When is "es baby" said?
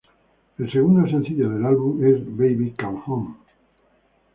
2.03-2.73